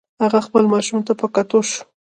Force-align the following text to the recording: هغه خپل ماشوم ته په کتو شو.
هغه 0.23 0.39
خپل 0.47 0.63
ماشوم 0.73 0.99
ته 1.07 1.13
په 1.19 1.27
کتو 1.35 1.59
شو. 1.69 1.79